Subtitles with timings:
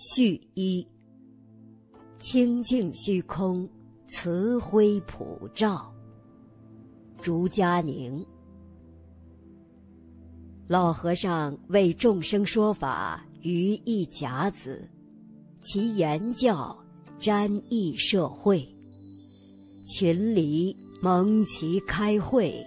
[0.00, 0.86] 序一。
[2.18, 3.68] 清净虚空，
[4.06, 5.92] 慈辉普照。
[7.20, 8.24] 竹佳宁。
[10.68, 14.88] 老和尚为众生说法于一甲子，
[15.60, 16.78] 其言教
[17.18, 18.64] 沾益社会。
[19.84, 22.64] 群黎蒙其开会，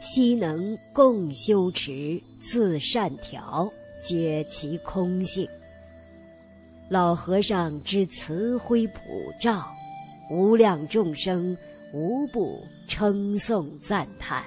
[0.00, 3.70] 悉能共修持，自善调，
[4.02, 5.48] 解其空性。
[6.88, 9.00] 老和尚之慈辉普
[9.40, 9.66] 照，
[10.30, 11.56] 无量众生
[11.92, 14.44] 无不称颂赞叹。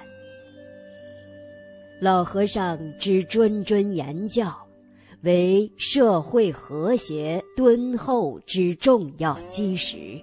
[2.00, 4.56] 老和尚之谆谆言教，
[5.20, 10.18] 为社会和谐敦厚之重要基石。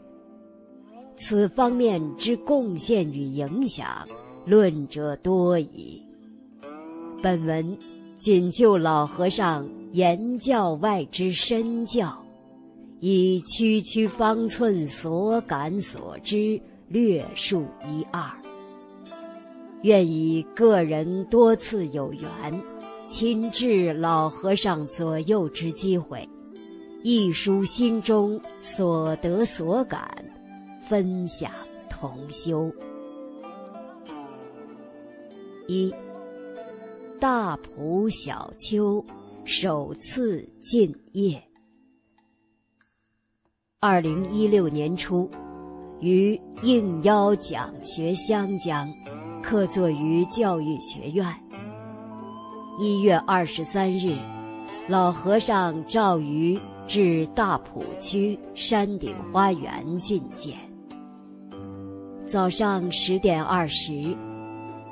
[1.17, 4.03] 此方面之贡献与影响，
[4.43, 6.01] 论者多矣。
[7.21, 7.77] 本文
[8.17, 9.69] 仅就老和尚。
[9.97, 12.15] 言教外之身教，
[12.99, 18.29] 以区区方寸所感所知略述一二。
[19.81, 22.61] 愿以个人多次有缘，
[23.07, 26.29] 亲至老和尚左右之机会，
[27.01, 30.07] 一抒心中所得所感，
[30.87, 31.51] 分享
[31.89, 32.71] 同修。
[35.67, 35.91] 一
[37.19, 39.03] 大埔小丘。
[39.49, 41.41] 首次进业。
[43.79, 45.31] 二零一六年初，
[46.01, 48.93] 于应邀讲学湘江，
[49.41, 51.25] 客座于教育学院。
[52.77, 54.17] 一月二十三日，
[54.89, 60.57] 老和尚召于至大埔区山顶花园觐见。
[62.25, 64.13] 早上十点二十，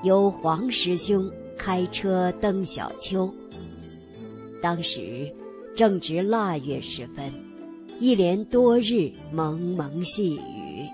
[0.01, 3.29] 由黄师兄开车登小丘。
[4.61, 5.31] 当时
[5.75, 7.31] 正值腊月时分，
[7.99, 10.87] 一连多日蒙蒙细雨。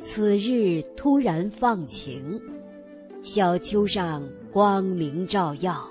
[0.00, 2.40] 此日突然放晴，
[3.22, 5.84] 小丘上光明照耀，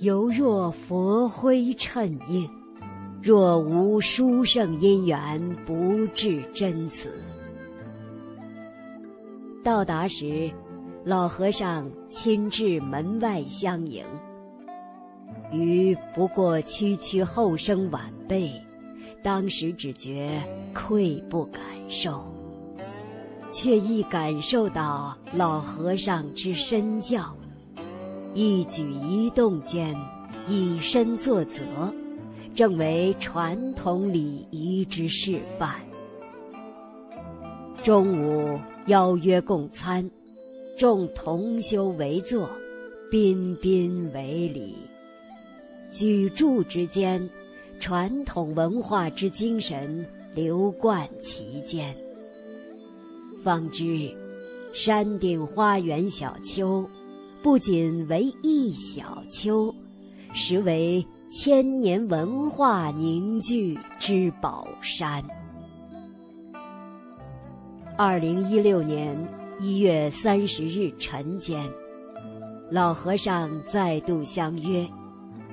[0.00, 2.48] 犹若佛辉衬映。
[3.22, 7.12] 若无殊胜因缘，不至真此。
[9.62, 10.50] 到达时，
[11.04, 14.02] 老和尚亲至门外相迎。
[15.52, 18.52] 于不过区区后生晚辈，
[19.22, 20.40] 当时只觉
[20.72, 22.32] 愧不敢受，
[23.52, 27.34] 却亦感受到老和尚之身教，
[28.32, 29.96] 一举一动间
[30.46, 31.62] 以身作则，
[32.54, 35.74] 正为传统礼仪之示范。
[37.82, 40.08] 中午邀约共餐，
[40.78, 42.48] 众同修围坐，
[43.10, 44.76] 彬彬为礼。
[45.92, 47.28] 举箸之间，
[47.80, 51.94] 传统文化之精神流贯其间。
[53.42, 54.14] 方知，
[54.72, 56.88] 山顶花园小丘，
[57.42, 59.74] 不仅为一小丘，
[60.32, 65.24] 实为千年文化凝聚之宝山。
[67.96, 69.16] 二零一六年
[69.58, 71.68] 一月三十日晨间，
[72.70, 74.86] 老和尚再度相约。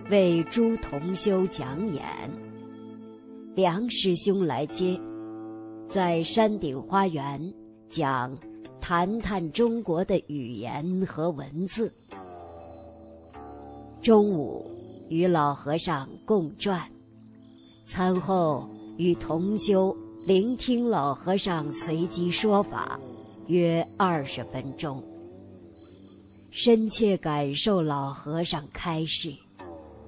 [0.10, 2.02] 为诸同修讲演，
[3.56, 4.98] 梁师兄来接，
[5.90, 7.54] 在山顶花园
[7.90, 8.34] 讲，
[8.80, 11.92] 谈谈中国的语言和文字。
[14.02, 14.66] 中午
[15.10, 16.90] 与老和尚共转，
[17.86, 18.66] 餐后
[18.96, 19.94] 与同修
[20.26, 22.98] 聆听老和尚随机说法，
[23.48, 25.04] 约二十分钟，
[26.50, 29.34] 深切感受老和尚开示。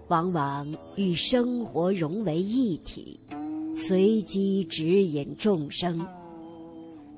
[0.10, 3.20] 往往与生活融为一体，
[3.76, 6.04] 随机指引众生，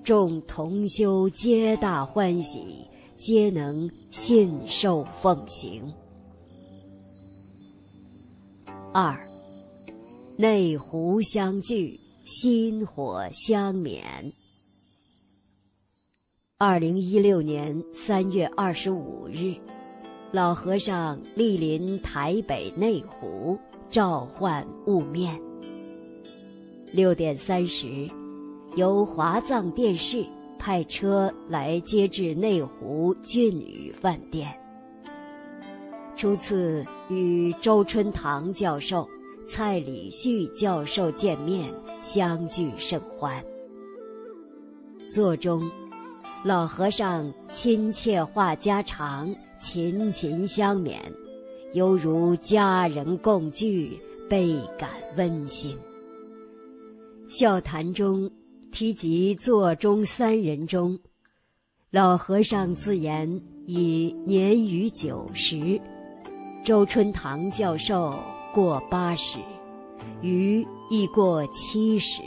[0.03, 2.85] 众同修皆大欢喜，
[3.15, 5.81] 皆能信受奉行。
[8.93, 9.25] 二，
[10.35, 14.01] 内湖相聚，心火相勉。
[16.57, 19.55] 二零一六年三月二十五日。
[20.31, 25.37] 老和尚莅临台北内湖，召唤雾面。
[26.93, 28.09] 六点三十，
[28.77, 30.25] 由华藏电视
[30.57, 34.57] 派车来接至内湖俊宇饭店。
[36.15, 39.05] 初次与周春堂教授、
[39.45, 41.69] 蔡礼旭教授见面，
[42.01, 43.43] 相聚甚欢。
[45.09, 45.69] 座中，
[46.41, 49.29] 老和尚亲切话家常。
[49.61, 50.97] 勤勤相勉，
[51.73, 53.95] 犹如家人共聚，
[54.27, 55.77] 倍感温馨。
[57.29, 58.29] 笑谈中
[58.71, 60.97] 提及座中三人中，
[61.91, 65.79] 老和尚自言已年逾九十，
[66.63, 68.11] 周春堂教授
[68.51, 69.37] 过八十，
[70.23, 72.23] 余亦过七十，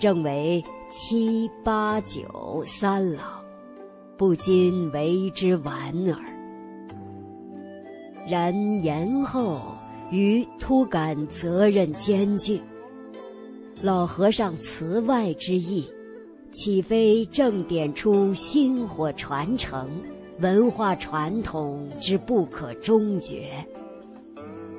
[0.00, 3.22] 正为七八九三老，
[4.18, 6.39] 不禁为之莞尔。
[8.30, 9.60] 然言后，
[10.12, 12.60] 于突感责任艰巨。
[13.82, 15.84] 老和尚辞外之意，
[16.52, 19.90] 岂非正点出薪火传承、
[20.38, 23.48] 文化传统之不可终绝？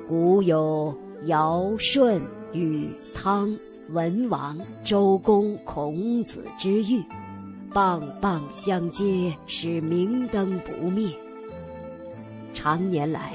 [0.08, 0.96] 古有
[1.26, 2.22] 尧舜
[2.54, 3.54] 禹汤
[3.90, 7.04] 文王周公孔子之誉，
[7.70, 11.10] 棒棒相接，使明灯不灭。
[12.52, 13.32] 常年来，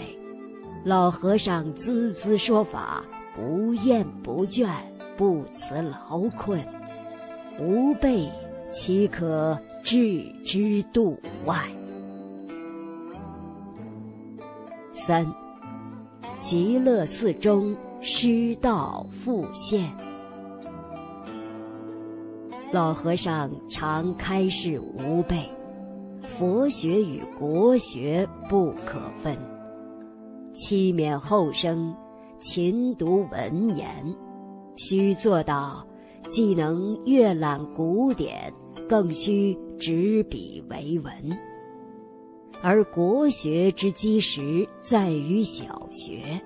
[0.83, 3.03] 老和尚孜孜说法，
[3.35, 4.69] 不厌不倦，
[5.17, 6.63] 不辞劳困，
[7.59, 8.31] 吾辈
[8.71, 11.67] 岂可置之度外？
[14.93, 15.25] 三，
[16.41, 19.91] 极乐寺中师道复现。
[22.71, 25.56] 老和尚常开示吾辈。
[26.37, 29.35] 佛学与国学不可分，
[30.53, 31.91] 期勉后生，
[32.39, 33.87] 勤读文言，
[34.75, 35.83] 须做到
[36.29, 38.53] 既能阅览古典，
[38.87, 41.11] 更需执笔为文。
[42.61, 46.39] 而国学之基石在于小学。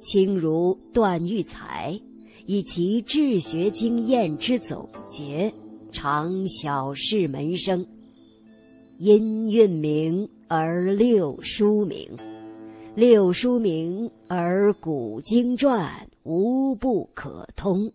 [0.00, 1.96] 清如段玉裁，
[2.44, 5.52] 以其治学经验之总结，
[5.92, 7.86] 常小事门生。
[8.98, 12.04] 音韵明而六书明，
[12.96, 15.88] 六书明而古经传
[16.24, 17.92] 无不可通，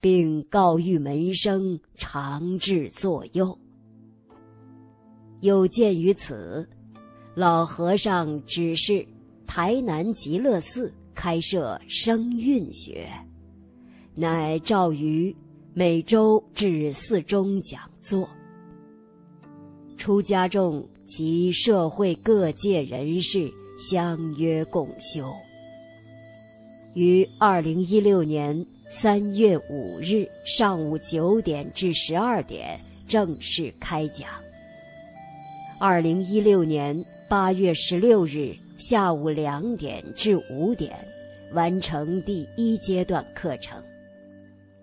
[0.00, 3.58] 并告谕门生长治作右。
[5.40, 6.68] 有鉴于此，
[7.34, 9.04] 老和尚指示
[9.48, 13.08] 台南极乐寺开设声韵学，
[14.14, 15.34] 乃诏于
[15.74, 18.28] 每周至寺中讲座。
[19.96, 25.32] 出家众及社会各界人士相约共修。
[26.94, 34.28] 于二零一六年三月五日上午九点至十二点正式开讲。
[35.78, 40.96] 二零一六年八月十六日下午两点至五点
[41.52, 43.82] 完成第一阶段课程，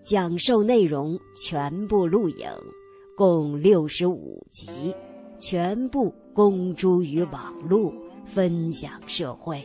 [0.04, 2.48] 讲授内容全部录影。
[3.16, 4.68] 共六十五集，
[5.38, 7.94] 全部公诸于网络，
[8.26, 9.62] 分享社会。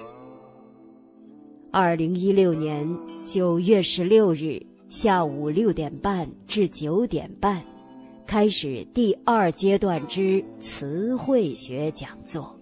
[1.71, 2.87] 二零一六年
[3.25, 7.63] 九月十六日下午六点半至九点半，
[8.27, 12.55] 开始第二阶段之词汇学讲座，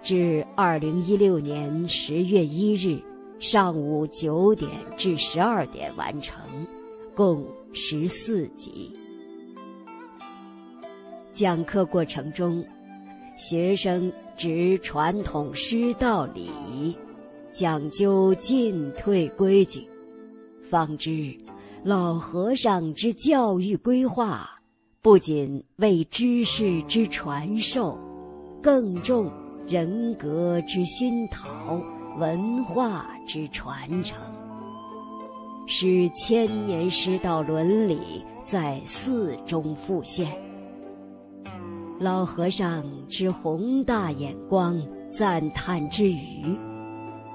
[0.00, 3.02] 至二零一六年十月一日
[3.40, 6.40] 上午九点至十二点完成，
[7.16, 8.92] 共十四集。
[11.38, 12.64] 讲课过程中，
[13.36, 16.92] 学生执传统师道礼仪，
[17.52, 19.86] 讲究进退规矩，
[20.68, 21.32] 方知
[21.84, 24.50] 老和尚之教育规划，
[25.00, 27.96] 不仅为知识之传授，
[28.60, 29.30] 更重
[29.68, 31.80] 人格之熏陶、
[32.18, 34.18] 文化之传承，
[35.68, 40.47] 使千年师道伦理在寺中复现。
[42.00, 46.56] 老和尚之宏大眼光、赞叹之余，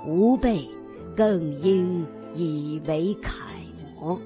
[0.08, 0.66] 吾辈
[1.14, 3.44] 更应以为楷
[4.00, 4.18] 模。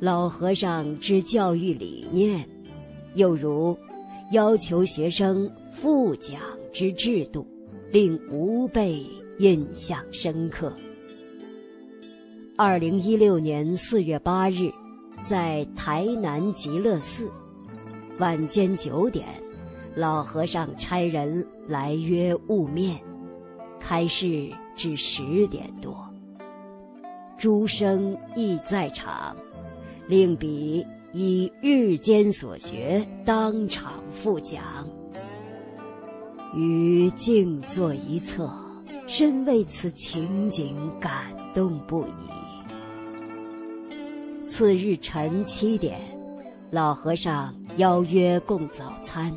[0.00, 2.44] 老和尚之教育理念，
[3.14, 3.78] 又如
[4.32, 6.40] 要求学生复讲
[6.72, 7.46] 之制度，
[7.92, 9.06] 令吾辈
[9.38, 10.72] 印象深刻。
[12.56, 14.72] 二零一六年四月八日，
[15.22, 17.30] 在台南极乐寺。
[18.18, 19.24] 晚间九点，
[19.94, 22.98] 老和尚差人来约晤面，
[23.78, 25.96] 开示至十点多。
[27.36, 29.36] 诸生亦在场，
[30.08, 34.84] 令彼以日间所学当场复讲。
[36.56, 38.50] 余静坐一侧，
[39.06, 42.08] 深为此情景感动不已。
[44.48, 46.00] 次日晨七点，
[46.70, 47.54] 老和尚。
[47.76, 49.32] 邀约共早餐，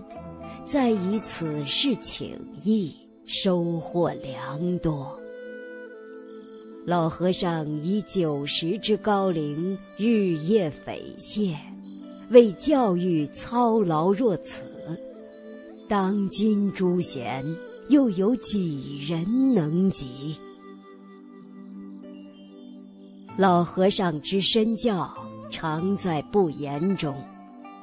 [0.65, 2.91] 再以此事请意，
[3.23, 5.15] 收获良多。
[6.87, 11.55] 老和尚以九十之高龄，日夜匪懈，
[12.31, 14.65] 为教育操劳若此。
[15.87, 17.45] 当今诸贤，
[17.89, 20.35] 又有几人能及？
[23.37, 25.13] 老和尚之身教，
[25.51, 27.13] 常在不言中，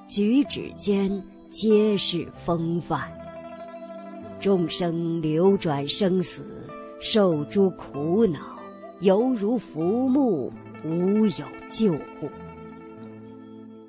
[0.08, 3.00] 举止间皆是风范。
[4.40, 6.44] 众生流转生死，
[7.00, 8.58] 受诸苦恼。
[9.00, 10.50] 犹如浮木，
[10.84, 12.28] 无有救护。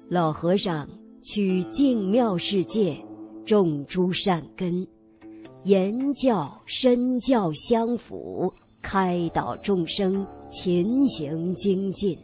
[0.08, 0.88] 老和尚
[1.24, 2.96] 取净妙世界，
[3.44, 4.86] 种诸善根，
[5.64, 12.16] 言教身教相辅，开导众生，勤行精进，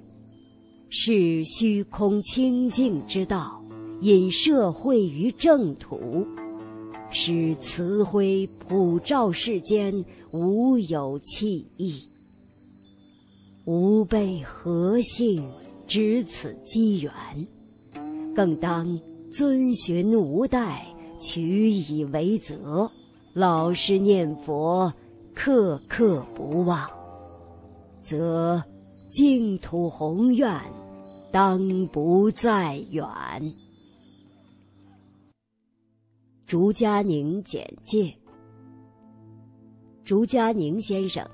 [0.90, 3.62] 是虚空清净之道，
[4.02, 6.26] 引社会于正途，
[7.10, 12.08] 使慈辉普照世间，无有弃义。
[13.66, 15.44] 吾辈何幸
[15.88, 17.12] 知此机缘？
[18.36, 19.00] 更当
[19.34, 20.86] 遵循吾代，
[21.20, 22.90] 取以为责，
[23.34, 24.94] 老实念佛，
[25.34, 26.88] 刻刻不忘，
[28.02, 28.64] 则
[29.10, 30.48] 净土宏愿
[31.36, 33.06] 当不再远。
[36.46, 38.16] 竹佳宁简介：
[40.06, 41.30] 竹佳宁先生。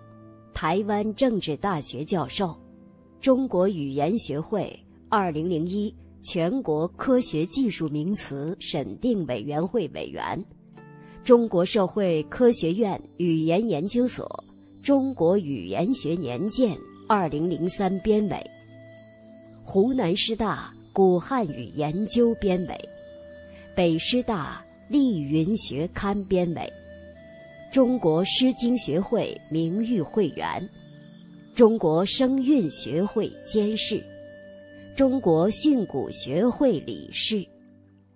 [0.55, 2.59] 台湾政治大学教授，
[3.19, 4.75] 中国语言学会
[5.07, 10.43] 二零零一全国科学技术名词审定委员会委员，
[11.23, 14.27] 中国社会科学院语言研究所
[14.81, 16.75] 中国语言学年鉴
[17.07, 18.43] 二零零三编委，
[19.73, 22.77] 湖南师大古汉语研究编委，
[23.73, 26.73] 北师大丽云学刊编委。
[27.71, 30.69] 中国诗经学会名誉会员，
[31.55, 34.03] 中国声韵学会监事，
[34.93, 37.41] 中国训诂学会理事，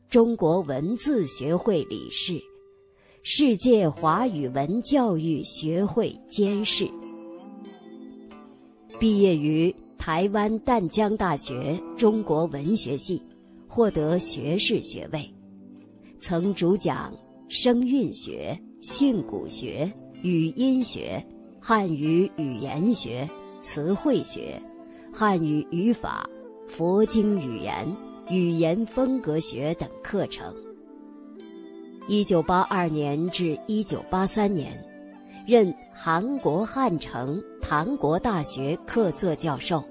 [0.09, 2.37] 中国文字学会理事，
[3.23, 6.85] 世界华语文教育学会监事。
[8.99, 13.21] 毕业于台湾淡江大学中国文学系，
[13.67, 15.33] 获得学士学位，
[16.19, 17.13] 曾主讲
[17.49, 18.59] 声韵学。
[18.81, 21.25] 训诂学、语音学、
[21.59, 23.27] 汉语语言学、
[23.63, 24.61] 词汇学、
[25.11, 26.29] 汉语语法、
[26.67, 27.91] 佛经语言、
[28.29, 30.53] 语言风格学等课程。
[32.07, 34.71] 一九八二年至一九八三年，
[35.45, 39.83] 任韩国汉城唐国大学客座教授，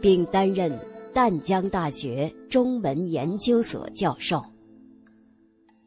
[0.00, 0.70] 并担任
[1.12, 4.42] 淡江大学中文研究所教授。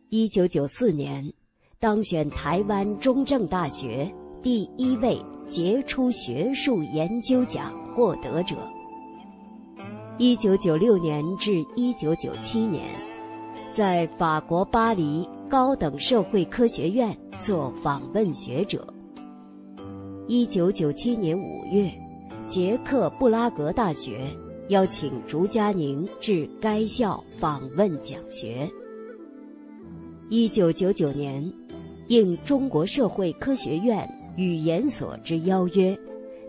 [0.09, 1.33] 一九九四年。
[1.79, 8.55] 当选台湾中正大学第一位杰出学术研究奖获得者。
[10.17, 12.83] 一九九六年至一九九七年，
[13.77, 18.91] 在法国巴黎高等社会科学院做访问学者。
[20.25, 21.87] 一九九七年五月，
[22.47, 24.35] 捷克布拉格大学
[24.69, 28.67] 邀请竹佳宁至该校访问讲学。
[30.27, 31.47] 一九九九年。
[32.07, 35.95] 应中国社会科学院语言所之邀约，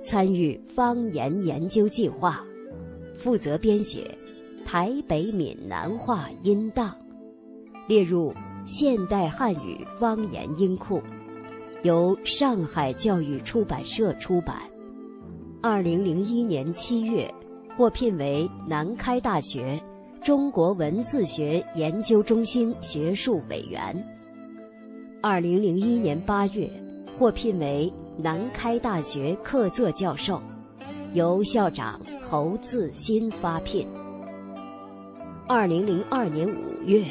[0.03, 2.43] 参与方言研究计划，
[3.19, 4.17] 负责编写
[4.65, 6.97] 台北闽南话音档，
[7.89, 8.35] 列入
[8.67, 11.03] 现代汉语方言音库，
[11.85, 14.57] 由上海教育出版社出版。
[15.63, 17.27] 二零零一年七月，
[17.75, 19.83] 获聘为南开大学
[20.23, 23.81] 中国文字学研究中心学术委员。
[25.23, 26.71] 二零零一年八月，
[27.19, 30.39] 获聘为南开大学客座教授，
[31.15, 33.89] 由校长侯自新发聘。
[35.47, 37.03] 二零零二年五月，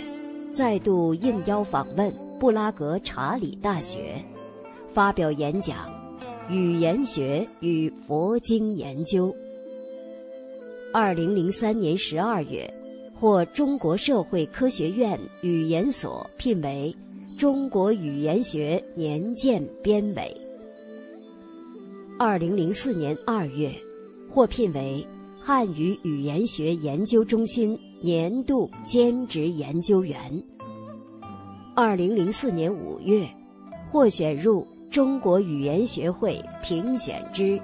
[0.58, 4.20] 再度应邀访问布拉格查理大学，
[4.92, 5.88] 发表演讲
[6.52, 9.28] 《语言学与佛经研究》。
[10.92, 12.68] 二零零三年十二月，
[13.14, 16.92] 获中国社会科学院语言所聘为。
[17.38, 20.36] 中国语言学年鉴编委。
[22.18, 23.72] 二零零四年二月，
[24.28, 25.06] 获聘为
[25.40, 30.44] 汉语语言学研究中心年度兼职研究员。
[31.76, 33.28] 二零零四年五月，
[33.90, 37.44] 获选入中国语言学会评选之《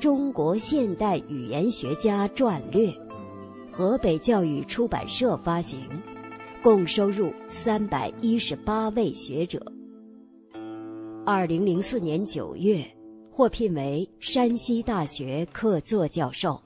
[0.00, 2.90] 中国现代语言学家传略》，
[3.70, 5.80] 河北教育出版社发行。
[6.62, 9.64] 共收入三百一十八位学者。
[11.24, 12.84] 二零零四年九月
[13.30, 16.60] 获聘为山西大学客座教授。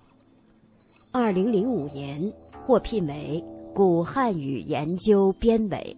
[1.11, 2.33] 二零零五年
[2.71, 3.43] 获聘为
[3.75, 5.97] 古汉语研究编委。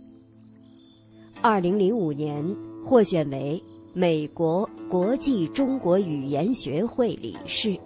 [1.43, 2.43] 二零零五年
[2.83, 3.63] 获选为
[3.93, 7.79] 美国国际中国语言学会理事。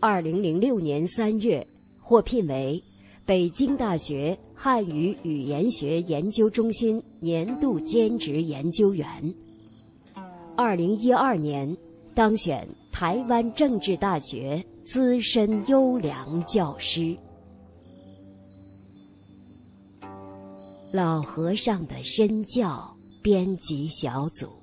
[0.00, 1.66] 二零零六年三月
[1.98, 2.82] 获聘为
[3.26, 9.06] 北京大学汉语语言学研究中心年度兼职研究员。
[10.56, 11.76] 二零一二年
[12.14, 14.64] 当选台湾政治大学。
[14.92, 17.16] 资深优良教师，
[20.92, 24.59] 老和尚的身教编辑小组。